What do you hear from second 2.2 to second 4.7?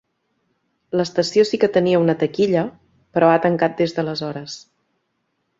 taquilla, però ha tancat des d'aleshores.